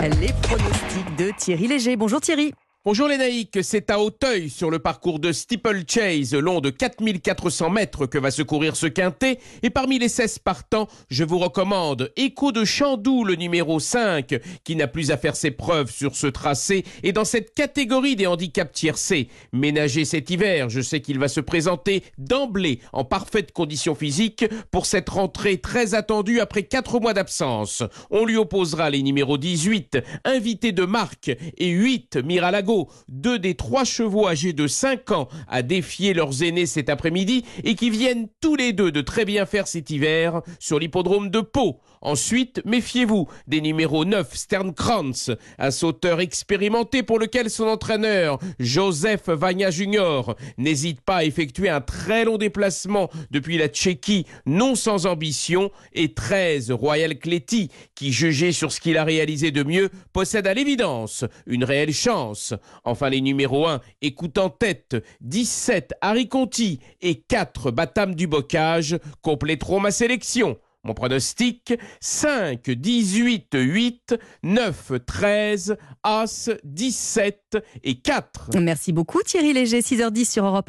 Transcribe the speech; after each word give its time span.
Les 0.00 0.32
pronostics 0.42 1.16
de 1.16 1.32
Thierry 1.36 1.66
Léger. 1.66 1.96
Bonjour 1.96 2.20
Thierry. 2.20 2.52
Bonjour 2.84 3.08
les 3.08 3.18
naïcs, 3.18 3.58
c'est 3.62 3.90
à 3.90 3.98
Hauteuil 3.98 4.48
sur 4.48 4.70
le 4.70 4.78
parcours 4.78 5.18
de 5.18 5.32
Steeplechase, 5.32 6.32
long 6.32 6.60
de 6.60 6.70
4400 6.70 7.70
mètres 7.70 8.06
que 8.06 8.18
va 8.18 8.30
se 8.30 8.42
courir 8.42 8.76
ce 8.76 8.86
quintet. 8.86 9.40
Et 9.64 9.68
parmi 9.68 9.98
les 9.98 10.08
16 10.08 10.38
partants, 10.38 10.86
je 11.10 11.24
vous 11.24 11.40
recommande 11.40 12.12
Écho 12.16 12.52
de 12.52 12.64
Chandou, 12.64 13.24
le 13.24 13.34
numéro 13.34 13.80
5, 13.80 14.36
qui 14.62 14.76
n'a 14.76 14.86
plus 14.86 15.10
à 15.10 15.16
faire 15.16 15.34
ses 15.34 15.50
preuves 15.50 15.90
sur 15.90 16.14
ce 16.14 16.28
tracé 16.28 16.84
et 17.02 17.10
dans 17.10 17.24
cette 17.24 17.52
catégorie 17.52 18.14
des 18.14 18.28
handicaps 18.28 18.72
tiercés. 18.72 19.28
Ménagé 19.52 20.04
cet 20.04 20.30
hiver, 20.30 20.70
je 20.70 20.80
sais 20.80 21.00
qu'il 21.00 21.18
va 21.18 21.26
se 21.26 21.40
présenter 21.40 22.04
d'emblée 22.16 22.78
en 22.92 23.04
parfaite 23.04 23.50
condition 23.50 23.96
physique 23.96 24.44
pour 24.70 24.86
cette 24.86 25.08
rentrée 25.08 25.58
très 25.58 25.94
attendue 25.94 26.38
après 26.38 26.62
4 26.62 27.00
mois 27.00 27.12
d'absence. 27.12 27.82
On 28.12 28.24
lui 28.24 28.36
opposera 28.36 28.88
les 28.88 29.02
numéros 29.02 29.36
18, 29.36 29.98
invité 30.24 30.70
de 30.70 30.84
marque, 30.84 31.32
et 31.58 31.70
8, 31.70 32.18
Miralago 32.24 32.67
deux 33.08 33.38
des 33.38 33.54
trois 33.54 33.84
chevaux 33.84 34.28
âgés 34.28 34.52
de 34.52 34.66
5 34.66 35.10
ans 35.12 35.28
à 35.48 35.62
défier 35.62 36.12
leurs 36.14 36.42
aînés 36.42 36.66
cet 36.66 36.88
après-midi 36.88 37.44
et 37.64 37.74
qui 37.74 37.90
viennent 37.90 38.28
tous 38.40 38.56
les 38.56 38.72
deux 38.72 38.92
de 38.92 39.00
très 39.00 39.24
bien 39.24 39.46
faire 39.46 39.66
cet 39.66 39.90
hiver 39.90 40.42
sur 40.58 40.78
l'hippodrome 40.78 41.30
de 41.30 41.40
Pau. 41.40 41.80
Ensuite, 42.00 42.62
méfiez-vous 42.64 43.26
des 43.48 43.60
numéros 43.60 44.04
9 44.04 44.32
Sternkrantz, 44.32 45.30
un 45.58 45.70
sauteur 45.70 46.20
expérimenté 46.20 47.02
pour 47.02 47.18
lequel 47.18 47.50
son 47.50 47.66
entraîneur 47.66 48.38
Joseph 48.60 49.28
Vagna 49.28 49.70
Junior 49.70 50.36
n'hésite 50.58 51.00
pas 51.00 51.16
à 51.16 51.24
effectuer 51.24 51.68
un 51.68 51.80
très 51.80 52.24
long 52.24 52.36
déplacement 52.36 53.10
depuis 53.30 53.58
la 53.58 53.68
Tchéquie, 53.68 54.26
non 54.46 54.74
sans 54.74 55.06
ambition, 55.06 55.70
et 55.92 56.12
13 56.12 56.70
Royal 56.70 57.18
Cléty, 57.18 57.70
qui 57.94 58.12
jugé 58.12 58.52
sur 58.52 58.70
ce 58.70 58.80
qu'il 58.80 58.96
a 58.96 59.04
réalisé 59.04 59.50
de 59.50 59.62
mieux, 59.64 59.90
possède 60.12 60.46
à 60.46 60.54
l'évidence 60.54 61.24
une 61.46 61.64
réelle 61.64 61.92
chance. 61.92 62.54
Enfin, 62.84 63.10
les 63.10 63.20
numéros 63.20 63.66
1 63.66 63.80
écoute 64.02 64.38
en 64.38 64.50
tête 64.50 64.96
17 65.20 65.94
Harry 66.00 66.28
Conti 66.28 66.80
et 67.00 67.16
4 67.16 67.70
Batam 67.70 68.14
du 68.14 68.26
Bocage 68.26 68.98
compléteront 69.22 69.80
ma 69.80 69.90
sélection. 69.90 70.58
Mon 70.84 70.94
pronostic 70.94 71.74
5, 72.00 72.70
18, 72.70 73.48
8, 73.52 74.14
9, 74.44 74.92
13, 75.04 75.76
As, 76.04 76.50
17 76.62 77.58
et 77.82 78.00
4. 78.00 78.50
Merci 78.60 78.92
beaucoup 78.92 79.20
Thierry 79.22 79.52
Léger, 79.52 79.80
6h10 79.80 80.30
sur 80.30 80.46
Europe. 80.46 80.56